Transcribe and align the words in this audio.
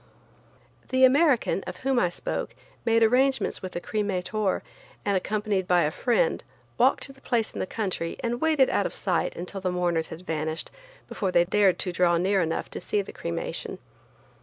The 0.89 1.05
American, 1.05 1.61
of 1.67 1.77
whom 1.85 1.99
I 1.99 2.09
spoke, 2.09 2.55
made 2.85 3.03
arrangements 3.03 3.61
with 3.61 3.75
a 3.75 3.79
cremator, 3.79 4.63
and, 5.05 5.15
accompanied 5.15 5.67
by 5.67 5.83
a 5.83 5.91
friend, 5.91 6.43
walked 6.79 7.03
to 7.03 7.13
the 7.13 7.21
place 7.21 7.53
in 7.53 7.59
the 7.59 7.67
country 7.67 8.17
and 8.23 8.41
waited 8.41 8.71
out 8.71 8.87
of 8.87 8.95
sight 8.95 9.35
until 9.35 9.61
the 9.61 9.69
mourners 9.71 10.07
had 10.07 10.21
vanished 10.25 10.71
before 11.07 11.31
they 11.31 11.45
dared 11.45 11.77
to 11.77 11.91
draw 11.93 12.17
near 12.17 12.41
enough 12.41 12.67
to 12.71 12.81
see 12.81 13.03
the 13.03 13.13
cremation. 13.13 13.77